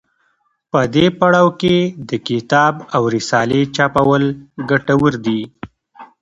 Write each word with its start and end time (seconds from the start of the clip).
په 0.71 0.79
دې 0.95 1.05
پړاو 1.19 1.47
کې 1.61 1.75
د 2.09 2.11
کتاب 2.27 2.73
او 2.95 3.03
رسالې 3.15 3.61
چاپول 3.75 4.23
ګټور 4.69 5.13
دي. 5.25 5.41